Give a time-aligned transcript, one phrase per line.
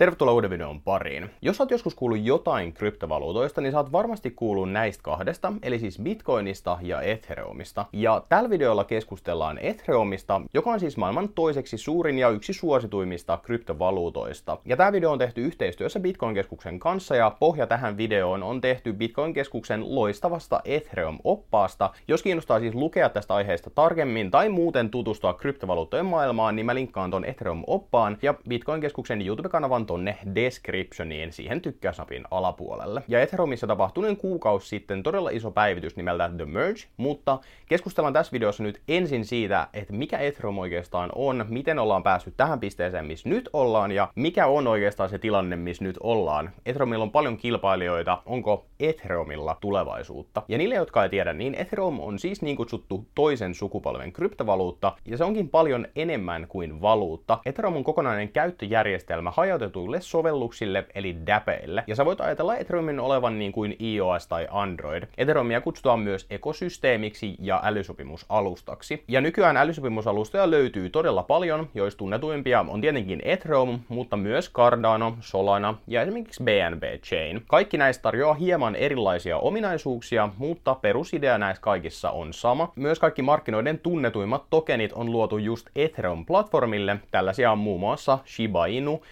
[0.00, 1.30] Tervetuloa uuden videon pariin.
[1.42, 6.78] Jos oot joskus kuullut jotain kryptovaluutoista, niin saat varmasti kuullut näistä kahdesta, eli siis Bitcoinista
[6.82, 7.86] ja Ethereumista.
[7.92, 14.58] Ja tällä videolla keskustellaan Ethereumista, joka on siis maailman toiseksi suurin ja yksi suosituimmista kryptovaluutoista.
[14.64, 19.94] Ja tämä video on tehty yhteistyössä Bitcoin-keskuksen kanssa, ja pohja tähän videoon on tehty Bitcoin-keskuksen
[19.94, 21.90] loistavasta Ethereum-oppaasta.
[22.08, 27.10] Jos kiinnostaa siis lukea tästä aiheesta tarkemmin tai muuten tutustua kryptovaluuttojen maailmaan, niin mä linkkaan
[27.10, 33.02] ton Ethereum-oppaan ja Bitcoin-keskuksen YouTube-kanavan tonne descriptioniin siihen tykkäysnapin alapuolelle.
[33.08, 38.62] Ja Ethereumissa tapahtuneen kuukausi sitten todella iso päivitys nimeltä The Merge, mutta keskustellaan tässä videossa
[38.62, 43.48] nyt ensin siitä, että mikä Ethereum oikeastaan on, miten ollaan päässyt tähän pisteeseen, missä nyt
[43.52, 46.50] ollaan, ja mikä on oikeastaan se tilanne, missä nyt ollaan.
[46.66, 50.42] Ethereumilla on paljon kilpailijoita, onko Ethereumilla tulevaisuutta?
[50.48, 55.16] Ja niille, jotka ei tiedä, niin Ethereum on siis niin kutsuttu toisen sukupolven kryptovaluutta, ja
[55.16, 57.38] se onkin paljon enemmän kuin valuutta.
[57.46, 61.84] Ethereum on kokonainen käyttöjärjestelmä hajautettu laajennetuille sovelluksille eli DAPeille.
[61.86, 65.02] Ja sä voit ajatella Ethereumin olevan niin kuin iOS tai Android.
[65.18, 69.04] Ethereumia kutsutaan myös ekosysteemiksi ja älysopimusalustaksi.
[69.08, 75.74] Ja nykyään älysopimusalustoja löytyy todella paljon, joista tunnetuimpia on tietenkin Ethereum, mutta myös Cardano, Solana
[75.86, 77.42] ja esimerkiksi BNB Chain.
[77.46, 82.72] Kaikki näistä tarjoaa hieman erilaisia ominaisuuksia, mutta perusidea näissä kaikissa on sama.
[82.76, 86.96] Myös kaikki markkinoiden tunnetuimmat tokenit on luotu just Ethereum-platformille.
[87.10, 89.02] Tällaisia on muun muassa Shiba Inu,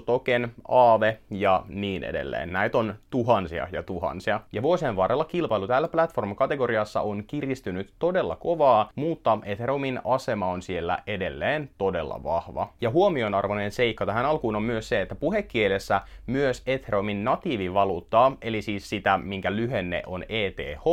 [0.00, 2.52] Token, Aave ja niin edelleen.
[2.52, 4.40] Näitä on tuhansia ja tuhansia.
[4.52, 10.98] Ja vuosien varrella kilpailu täällä platform-kategoriassa on kiristynyt todella kovaa, mutta Ethereumin asema on siellä
[11.06, 12.72] edelleen todella vahva.
[12.80, 18.88] Ja huomionarvoinen seikka tähän alkuun on myös se, että puhekielessä myös Ethereumin natiivivaluuttaa, eli siis
[18.88, 20.84] sitä, minkä lyhenne on ETH,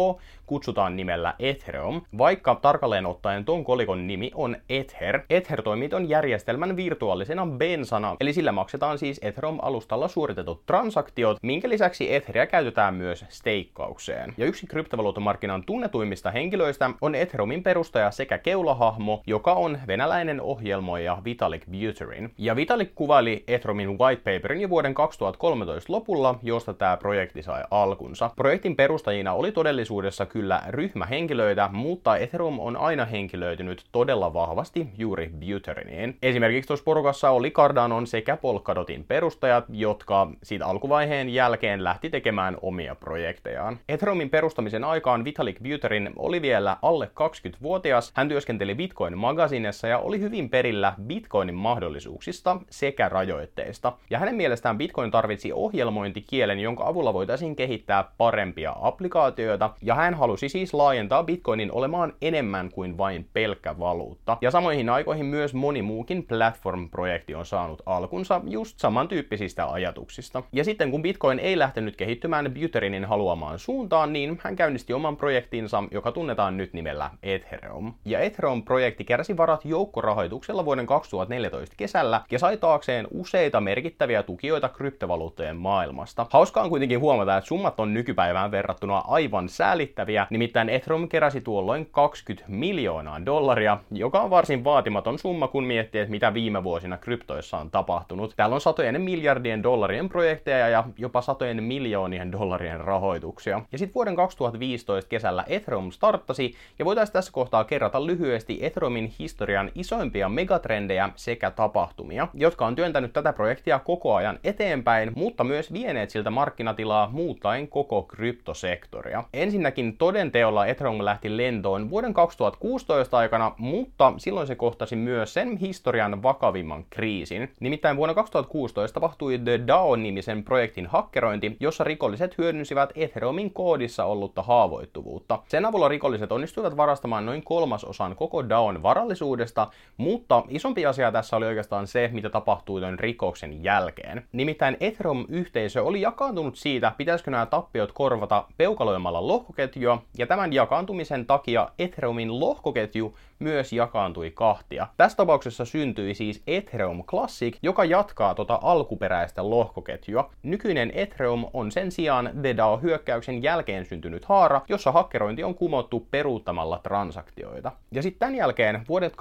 [0.48, 5.20] kutsutaan nimellä Ethereum, vaikka tarkalleen ottaen ton kolikon nimi on Ether.
[5.30, 12.16] Ether toimii ton järjestelmän virtuaalisena bensana, eli sillä maksetaan siis Ethereum-alustalla suoritetut transaktiot, minkä lisäksi
[12.16, 14.34] Etheria käytetään myös steikkaukseen.
[14.38, 21.66] Ja yksi kryptovaluuttamarkkinan tunnetuimmista henkilöistä on Ethereumin perustaja sekä keulahahmo, joka on venäläinen ohjelmoija Vitalik
[21.66, 22.34] Buterin.
[22.38, 28.32] Ja Vitalik kuvaili Ethereumin whitepaperin jo vuoden 2013 lopulla, josta tämä projekti sai alkunsa.
[28.36, 36.18] Projektin perustajina oli todellisuudessa kyllä ryhmähenkilöitä, mutta Ethereum on aina henkilöitynyt todella vahvasti juuri Buteriniin.
[36.22, 42.96] Esimerkiksi tuossa porukassa oli Cardanon sekä Polkadotin perustajat, jotka siitä alkuvaiheen jälkeen lähti tekemään omia
[42.96, 43.80] projektejaan.
[43.90, 48.12] Ethereumin perustamisen aikaan Vitalik Buterin oli vielä alle 20-vuotias.
[48.16, 53.94] Hän työskenteli Bitcoin Magazinessa ja oli hyvin perillä Bitcoinin mahdollisuuksista sekä rajoitteista.
[54.10, 60.50] Ja hänen mielestään Bitcoin tarvitsi ohjelmointikielen, jonka avulla voitaisiin kehittää parempia applikaatioita, ja hän halusi
[60.50, 64.38] siis laajentaa Bitcoinin olemaan enemmän kuin vain pelkkä valuutta.
[64.42, 70.44] Ja samoihin aikoihin myös moni muukin platform-projekti on saanut alkunsa just samantyyppisistä ajatuksista.
[70.54, 75.84] Ja sitten kun Bitcoin ei lähtenyt kehittymään Buterinin haluamaan suuntaan, niin hän käynnisti oman projektinsa,
[75.92, 77.94] joka tunnetaan nyt nimellä Ethereum.
[78.06, 85.58] Ja Ethereum-projekti keräsi varat joukkorahoituksella vuoden 2014 kesällä ja sai taakseen useita merkittäviä tukijoita kryptovaluuttojen
[85.58, 86.26] maailmasta.
[86.30, 91.86] Hauskaa on kuitenkin huomata, että summat on nykypäivään verrattuna aivan säälittäviä, nimittäin Ethereum keräsi tuolloin
[91.92, 97.58] 20 miljoonaa dollaria, joka on varsin vaatimaton summa, kun miettii, että mitä viime vuosina kryptoissa
[97.58, 98.34] on tapahtunut.
[98.36, 103.62] Täällä on satojen miljardien dollarien projekteja ja jopa satojen miljoonien dollarien rahoituksia.
[103.72, 109.72] Ja sitten vuoden 2015 kesällä Ethereum starttasi, ja voitaisiin tässä kohtaa kerrata lyhyesti Ethereumin historian
[109.76, 116.10] isoimpia megatrendejä sekä tapahtumia, jotka on työntänyt tätä projektia koko ajan eteenpäin, mutta myös vieneet
[116.10, 119.24] siltä markkinatilaa muuttaen koko kryptosektoria.
[119.34, 126.24] Ensinnäkin todenteolla Ethereum lähti lentoon vuoden 2016 aikana, mutta silloin se kohtasi myös sen historian
[126.24, 127.52] vakavimman kriisin.
[127.60, 135.40] Nimittäin vuonna 2016 tapahtui The DAO-nimisen projektin hakkerointi, jossa rikolliset hyödynsivät Ethereumin koodissa ollutta haavoittuvuutta.
[135.48, 139.68] Sen avulla rikolliset onnistuivat varastamaan noin kolmasosan koko DAOn varallisuudesta,
[139.98, 144.28] mutta isompi asia tässä oli oikeastaan se, mitä tapahtui tuon rikoksen jälkeen.
[144.32, 151.70] Nimittäin Ethereum-yhteisö oli jakaantunut siitä, pitäisikö nämä tappiot korvata peukaloimalla lohkoketjua, ja tämän jakaantumisen takia
[151.80, 154.88] Ethereumin lohkoketju myös jakaantui kahtia.
[154.98, 160.30] Tässä tapauksessa syntyi siis Ethereum Classic, joka jatkaa tota alkuperäistä lohkoketjua.
[160.44, 166.80] Nykyinen Ethereum on sen sijaan The DAO-hyökkäyksen jälkeen syntynyt haara, jossa hakkerointi on kumottu peruuttamalla
[166.84, 167.72] transaktioita.
[167.92, 169.18] Ja sitten tämän jälkeen vuodet 2017-2018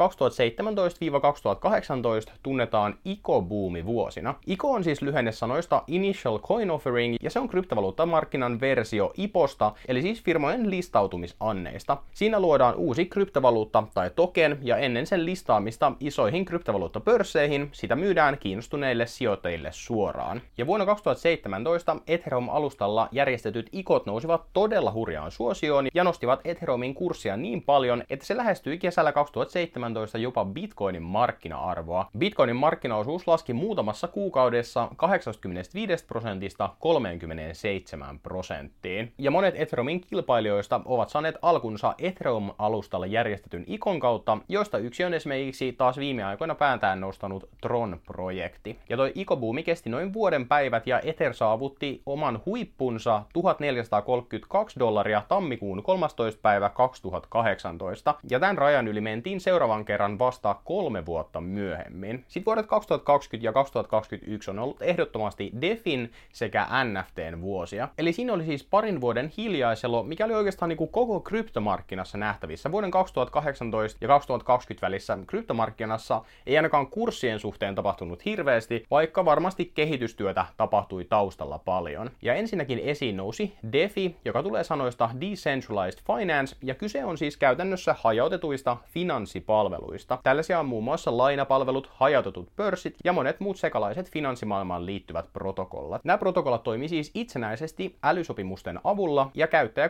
[2.42, 4.34] tunnetaan ICO-buumi vuosina.
[4.46, 10.02] ICO on siis lyhenne sanoista Initial Coin Offering, ja se on kryptovaluuttamarkkinan versio IPOsta, eli
[10.02, 11.96] siis firmojen listautumisanneista.
[12.12, 19.06] Siinä luodaan uusi kryptovaluutta tai token, ja ennen sen listaamista isoihin kryptovaluuttapörsseihin sitä myydään kiinnostuneille
[19.06, 20.42] sijoittajille suoraan.
[20.58, 27.62] Ja vuonna 2017 Ethereum-alustalla järjestetyt ikot nousivat todella hurjaan suosioon ja nostivat Ethereumin kurssia niin
[27.62, 32.06] paljon, että se lähestyi kesällä 2017 jopa Bitcoinin markkina-arvoa.
[32.18, 39.12] Bitcoinin markkinaosuus laski muutamassa kuukaudessa 85 prosentista 37 prosenttiin.
[39.18, 40.00] Ja monet Ethereumin
[40.46, 46.54] kilpailijoista ovat saaneet alkunsa Ethereum-alustalla järjestetyn ikon kautta, joista yksi on esimerkiksi taas viime aikoina
[46.54, 48.78] päätään nostanut Tron-projekti.
[48.88, 55.82] Ja toi ikobuumi kesti noin vuoden päivät ja Ether saavutti oman huippunsa 1432 dollaria tammikuun
[55.82, 56.40] 13.
[56.42, 58.14] päivä 2018.
[58.30, 62.24] Ja tämän rajan yli mentiin seuraavan kerran vasta kolme vuotta myöhemmin.
[62.28, 67.88] Sitten vuodet 2020 ja 2021 on ollut ehdottomasti DeFin sekä NFTn vuosia.
[67.98, 72.72] Eli siinä oli siis parin vuoden hiljaiselo, mikä oli oikeastaan niin kuin koko kryptomarkkinassa nähtävissä.
[72.72, 80.46] Vuoden 2018 ja 2020 välissä kryptomarkkinassa ei ainakaan kurssien suhteen tapahtunut hirveästi, vaikka varmasti kehitystyötä
[80.56, 82.10] tapahtui taustalla paljon.
[82.22, 87.96] Ja ensinnäkin esiin nousi DeFi, joka tulee sanoista Decentralized Finance, ja kyse on siis käytännössä
[87.98, 90.18] hajautetuista finanssipalveluista.
[90.22, 96.04] Tällaisia on muun muassa lainapalvelut, hajautetut pörssit ja monet muut sekalaiset finanssimaailmaan liittyvät protokollat.
[96.04, 99.88] Nämä protokollat toimii siis itsenäisesti älysopimusten avulla ja käyttäjä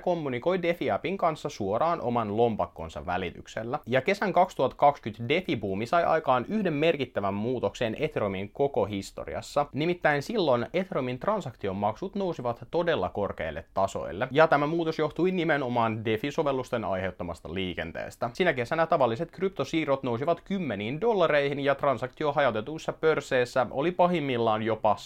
[0.63, 3.79] DeFi-appin kanssa suoraan oman lompakkonsa välityksellä.
[3.87, 9.67] Ja kesän 2020 DeFi-buumi sai aikaan yhden merkittävän muutoksen Ethereumin koko historiassa.
[9.73, 14.29] Nimittäin silloin Ethereumin transaktiomaksut nousivat todella korkeille tasoille.
[14.31, 18.31] Ja tämä muutos johtui nimenomaan DeFi-sovellusten aiheuttamasta liikenteestä.
[18.33, 24.97] Sinä kesänä tavalliset kryptosiirrot nousivat kymmeniin dollareihin ja transaktio hajautetuissa pörsseissä oli pahimmillaan jopa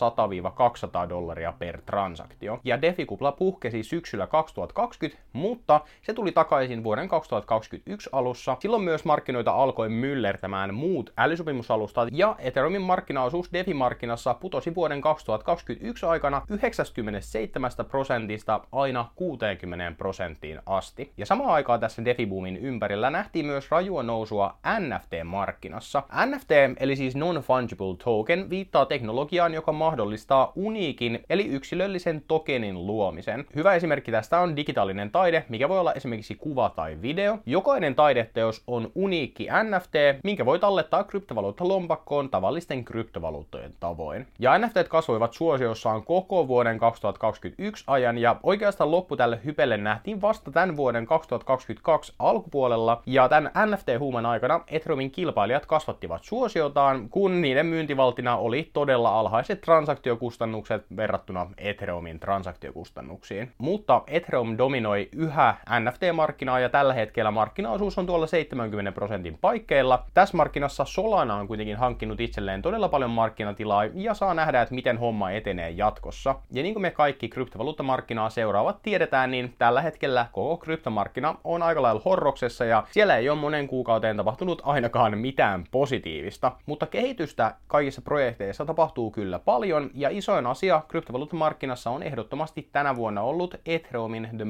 [1.05, 2.61] 100-200 dollaria per transaktio.
[2.65, 8.57] Ja DeFi-kupla puhkesi syksyllä 2020, mutta se tuli takaisin vuoden 2021 alussa.
[8.61, 16.43] Silloin myös markkinoita alkoi myllertämään muut älysopimusalustat ja Ethereumin markkinaosuus DeFi-markkinassa putosi vuoden 2021 aikana
[16.49, 21.13] 97 prosentista aina 60 prosenttiin asti.
[21.17, 26.03] Ja samaan aikaan tässä DeFi-boomin ympärillä nähtiin myös rajua nousua NFT-markkinassa.
[26.27, 26.51] NFT,
[26.81, 33.47] eli siis Non-Fungible Token, viittaa teknologiaan, joka mahdollistaa uniikin, eli yksilöllisen tokenin luomisen.
[33.55, 37.39] Hyvä esimerkki tästä on digitaalinen taide, mikä voi olla esimerkiksi kuva tai video.
[37.47, 44.27] Jokainen taideteos on uniikki NFT, minkä voi tallettaa kryptovaluutta lompakkoon tavallisten kryptovaluuttojen tavoin.
[44.39, 50.51] Ja NFT kasvoivat suosiossaan koko vuoden 2021 ajan, ja oikeastaan loppu tälle hypelle nähtiin vasta
[50.51, 58.37] tämän vuoden 2022 alkupuolella, ja tämän NFT-huuman aikana Ethereumin kilpailijat kasvattivat suosiotaan, kun niiden myyntivaltina
[58.37, 63.53] oli todella alhaiset transaktiokustannukset verrattuna Ethereumin transaktiokustannuksiin.
[63.59, 70.05] Mutta Ethereum dominoi yhä NFT-markkinaa ja tällä hetkellä markkinaosuus on tuolla 70 prosentin paikkeilla.
[70.15, 74.99] Tässä markkinassa Solana on kuitenkin hankkinut itselleen todella paljon markkinatilaa ja saa nähdä, että miten
[74.99, 76.35] homma etenee jatkossa.
[76.53, 81.83] Ja niin kuin me kaikki kryptovaluuttamarkkinaa seuraavat tiedetään, niin tällä hetkellä koko kryptomarkkina on aika
[81.83, 86.53] lailla horroksessa ja siellä ei ole monen kuukauteen tapahtunut ainakaan mitään positiivista.
[86.67, 93.23] Mutta kehitystä kaikissa projekteissa tapahtuu kyllä paljon ja isoin asia kryptovaluuttamarkkinassa on ehdottomasti tänä vuonna
[93.23, 94.45] ollut Ethereumin The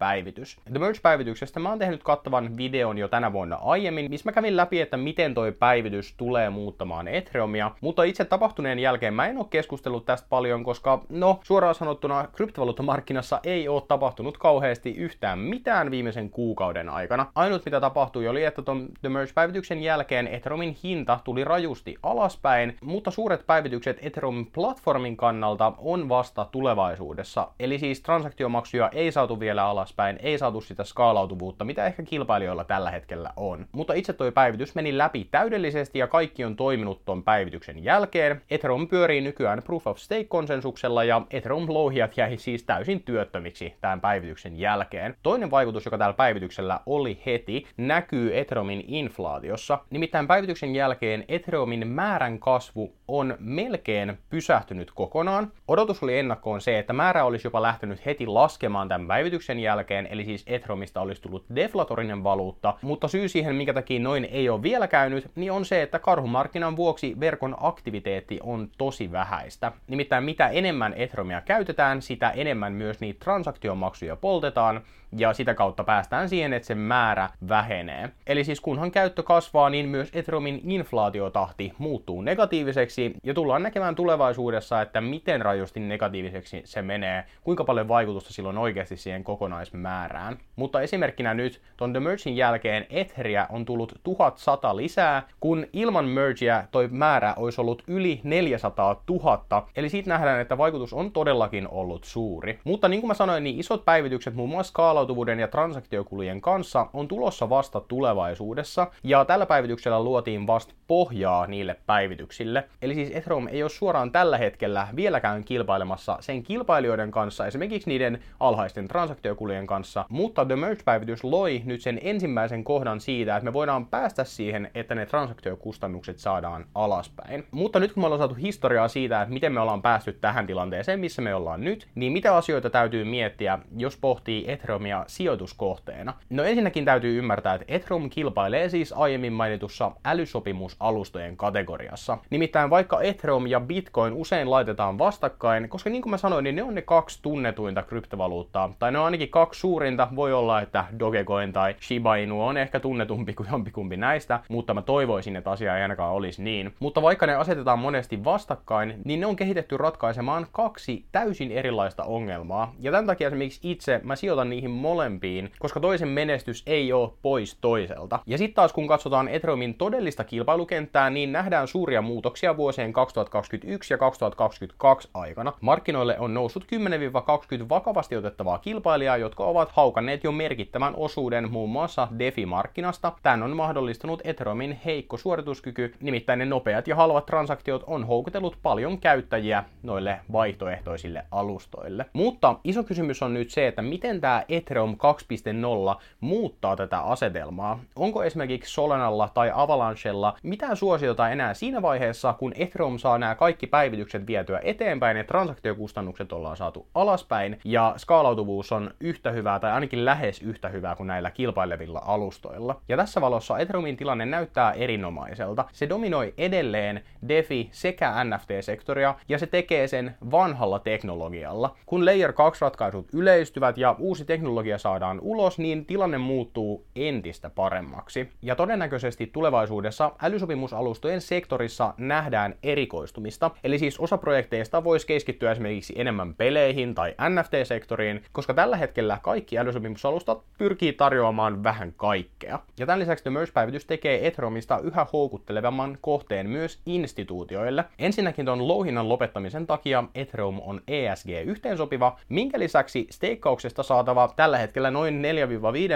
[0.00, 0.56] Merge-päivitys.
[0.72, 4.80] The Merge-päivityksestä mä oon tehnyt kattavan videon jo tänä vuonna aiemmin, missä mä kävin läpi,
[4.80, 10.04] että miten toi päivitys tulee muuttamaan Ethereumia, mutta itse tapahtuneen jälkeen mä en ole keskustellut
[10.06, 16.88] tästä paljon, koska no, suoraan sanottuna kryptovaluuttamarkkinassa ei ole tapahtunut kauheasti yhtään mitään viimeisen kuukauden
[16.88, 17.26] aikana.
[17.34, 23.10] Ainut mitä tapahtui oli, että ton The Merge-päivityksen jälkeen Ethereumin hinta tuli rajusti alaspäin, mutta
[23.10, 27.48] suuret päivitykset Ethereumin platformin kannalta on vasta tulevaisuudessa.
[27.60, 32.90] Eli siis transaktiomaksuja ei saatu vielä alaspäin, ei saatu sitä skaalautuvuutta, mitä ehkä kilpailijoilla tällä
[32.90, 33.66] hetkellä on.
[33.72, 38.42] Mutta itse toi päivitys meni läpi täydellisesti ja kaikki on toiminut ton päivityksen jälkeen.
[38.50, 44.58] Ethereum pyörii nykyään Proof of Stake-konsensuksella ja Ethereum louhijat jäi siis täysin työttömiksi tämän päivityksen
[44.58, 45.14] jälkeen.
[45.22, 49.78] Toinen vaikutus, joka tällä päivityksellä oli heti, näkyy Ethereumin inflaatiossa.
[49.90, 55.52] Nimittäin päivityksen jälkeen Ethereumin määrän kasvu on melkein pysähtynyt kokonaan.
[55.68, 60.24] Odotus oli ennakkoon se, että määrä olisi jopa lähtenyt heti laskemaan tämän päivityksen jälkeen, eli
[60.24, 64.88] siis Ethereumista olisi tullut deflatorinen valuutta, mutta syy siihen, minkä takia noin ei ole vielä
[64.88, 69.72] käynyt, niin on se, että karhumarkkinan vuoksi verkon aktiviteetti on tosi vähäistä.
[69.88, 74.80] Nimittäin mitä enemmän Ethereumia käytetään, sitä enemmän myös niitä transaktiomaksuja poltetaan,
[75.16, 78.10] ja sitä kautta päästään siihen, että sen määrä vähenee.
[78.26, 84.82] Eli siis kunhan käyttö kasvaa, niin myös Ethereumin inflaatiotahti muuttuu negatiiviseksi, ja tullaan näkemään tulevaisuudessa,
[84.82, 90.38] että miten rajusti negatiiviseksi se menee, kuinka paljon vaikutusta silloin oikeasti siihen kokonaismäärään.
[90.56, 96.68] Mutta esimerkkinä nyt, ton The Mergin jälkeen Etheria on tullut 1100 lisää, kun ilman mergeä
[96.70, 102.04] toi määrä olisi ollut yli 400 000, eli siitä nähdään, että vaikutus on todellakin ollut
[102.04, 102.58] suuri.
[102.64, 104.72] Mutta niin kuin mä sanoin, niin isot päivitykset muun muassa
[105.06, 111.76] skaalautuvuuden ja transaktiokulujen kanssa on tulossa vasta tulevaisuudessa, ja tällä päivityksellä luotiin vasta pohjaa niille
[111.86, 112.64] päivityksille.
[112.82, 118.18] Eli siis Ethereum ei ole suoraan tällä hetkellä vieläkään kilpailemassa sen kilpailijoiden kanssa, esimerkiksi niiden
[118.40, 123.86] alhaisten transaktiokulujen kanssa, mutta The Merge-päivitys loi nyt sen ensimmäisen kohdan siitä, että me voidaan
[123.86, 127.46] päästä siihen, että ne transaktiokustannukset saadaan alaspäin.
[127.50, 131.00] Mutta nyt kun me ollaan saatu historiaa siitä, että miten me ollaan päästy tähän tilanteeseen,
[131.00, 134.50] missä me ollaan nyt, niin mitä asioita täytyy miettiä, jos pohtii
[134.86, 136.14] Ethereumia sijoituskohteena?
[136.30, 142.18] No ensinnäkin täytyy ymmärtää, että Ethereum kilpailee siis aiemmin mainitussa älysopimusalustojen kategoriassa.
[142.30, 146.62] Nimittäin vaikka Ethereum ja Bitcoin usein laitetaan vastakkain, koska niin kuin mä sanoin, niin ne
[146.62, 151.52] on ne kaksi tunnetuinta kryptovaluuttaa, tai ne on ainakin kaksi suurinta, voi olla, että Dogecoin
[151.52, 155.82] tai Shiba Inu on ehkä tunnetumpi kuin jompikumpi näistä, mutta mä toivoisin, että asia ei
[155.82, 156.74] ainakaan olisi niin.
[156.80, 162.74] Mutta vaikka ne asetetaan monesti vastakkain, niin ne on kehitetty ratkaisemaan kaksi täysin erilaista ongelmaa.
[162.80, 167.58] Ja tämän takia esimerkiksi itse mä sijoitan niihin molempiin, koska toisen menestys ei ole pois
[167.60, 168.18] toiselta.
[168.26, 173.98] Ja sitten taas kun katsotaan Ethereumin todellista kilpailukenttää, niin nähdään suuria muutoksia vuosien 2021 ja
[173.98, 175.52] 2022 aikana.
[175.60, 182.08] Markkinoille on noussut 10-20 vakavasti otettavaa kilpailijaa, jotka ovat haukanneet jo merkittävän osuuden muun muassa
[182.18, 183.12] DeFi-markkinasta.
[183.22, 188.98] Tän on mahdollistanut Ethereumin heikko suorituskyky, nimittäin ne nopeat ja halvat transaktiot on houkutellut paljon
[188.98, 192.06] käyttäjiä noille vaihtoehtoisille alustoille.
[192.12, 197.80] Mutta iso kysymys on nyt se, että miten tämä Ethereum 2.0 muuttaa tätä asetelmaa.
[197.96, 203.66] Onko esimerkiksi Solanalla tai Avalanchella mitään suosiota enää siinä vaiheessa, kun Ethereum saa nämä kaikki
[203.66, 210.04] päivitykset vietyä eteenpäin ja transaktiokustannukset ollaan saatu alaspäin ja skaalautuvuus on yhtä hyvää tai ainakin
[210.04, 212.80] lähes yhtä hyvää kuin näillä kilpailevilla alustoilla.
[212.88, 215.64] Ja tässä valossa Ethereumin tilanne näyttää erinomaiselta.
[215.72, 221.76] Se dominoi edelleen DeFi sekä NFT-sektoria ja se tekee sen vanhalla teknologialla.
[221.86, 228.28] Kun Layer 2 ratkaisut yleistyvät ja uusi teknologia saadaan ulos, niin tilanne muuttuu entistä paremmaksi.
[228.42, 233.50] Ja todennäköisesti tulevaisuudessa älysopimusalustojen sektorissa nähdään erikoistumista.
[233.64, 239.58] Eli siis osa projekteista voisi keskittyä esimerkiksi enemmän peleihin tai NFT-sektoriin, koska tällä hetkellä kaikki
[239.58, 242.58] älysopimusalustat pyrkii tarjoamaan vähän kaikkea.
[242.78, 247.84] Ja tämän lisäksi The Merge-päivitys tekee Ethereumista yhä houkuttelevamman kohteen myös instituutioille.
[247.98, 255.22] Ensinnäkin tuon louhinnan lopettamisen takia Ethereum on ESG-yhteensopiva, minkä lisäksi steikkauksesta saatava tällä hetkellä noin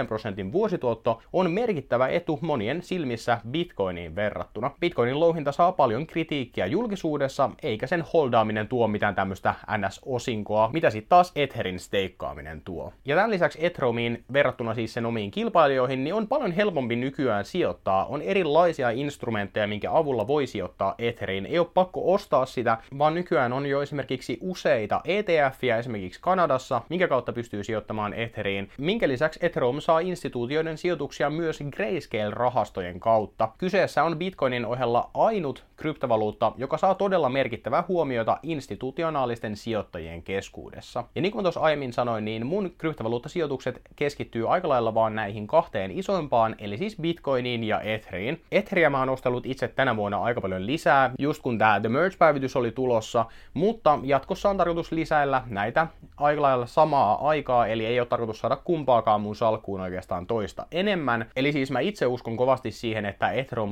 [0.03, 4.71] 4-5 prosentin vuosituotto on merkittävä etu monien silmissä Bitcoiniin verrattuna.
[4.79, 11.09] Bitcoinin louhinta saa paljon kritiikkiä julkisuudessa, eikä sen holdaaminen tuo mitään tämmöistä NS-osinkoa, mitä sitten
[11.09, 12.93] taas Etherin steikkaaminen tuo.
[13.05, 18.05] Ja tämän lisäksi Ethereumiin verrattuna siis sen omiin kilpailijoihin, niin on paljon helpompi nykyään sijoittaa.
[18.05, 21.45] On erilaisia instrumentteja, minkä avulla voi sijoittaa Etheriin.
[21.45, 27.07] Ei ole pakko ostaa sitä, vaan nykyään on jo esimerkiksi useita ETFiä esimerkiksi Kanadassa, minkä
[27.07, 28.40] kautta pystyy sijoittamaan Etheriin.
[28.77, 33.49] Minkä lisäksi Ethereum saa instituutioiden sijoituksia myös Grayscale-rahastojen kautta.
[33.57, 41.03] Kyseessä on Bitcoinin ohella ainut kryptovaluutta, joka saa todella merkittävää huomiota institutionaalisten sijoittajien keskuudessa.
[41.15, 45.91] Ja niin kuin tuossa aiemmin sanoin, niin mun kryptovaluuttasijoitukset keskittyy aika lailla vaan näihin kahteen
[45.91, 48.41] isoimpaan, eli siis Bitcoiniin ja Etheriin.
[48.51, 52.55] Etheria mä oon ostellut itse tänä vuonna aika paljon lisää, just kun tämä The Merge-päivitys
[52.55, 58.07] oli tulossa, mutta jatkossa on tarkoitus lisäillä näitä aika lailla samaa aikaa, eli ei ole
[58.07, 61.25] tarkoitus saada kumpaakaan mun salkkuun oikeastaan toista enemmän.
[61.35, 63.71] Eli siis mä itse uskon kovasti siihen, että Ethereum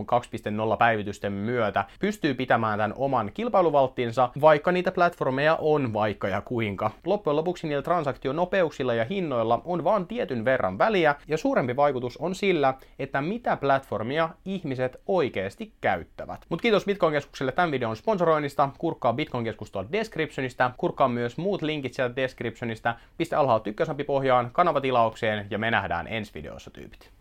[0.71, 6.91] 2.0 päivitysten myötä pystyy pitämään tämän oman kilpailuvalttinsa, vaikka niitä platformeja on vaikka ja kuinka.
[7.05, 12.35] Loppujen lopuksi niillä transaktionopeuksilla ja hinnoilla on vaan tietyn verran väliä, ja suurempi vaikutus on
[12.35, 16.45] sillä, että mitä platformia ihmiset oikeasti käyttävät.
[16.49, 22.15] Mutta kiitos Bitcoin-keskukselle tämän videon sponsoroinnista, kurkkaa Bitcoin-keskus tuolta descriptionista, kurkkaa myös muut linkit sieltä
[22.15, 27.18] descriptionista, pistä alhaalla tykkäysnappi pohjaan, kanavatilaukseen ja me nähdään ensi videossa tyypit.